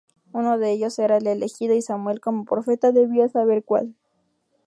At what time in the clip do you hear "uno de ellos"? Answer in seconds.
0.33-0.97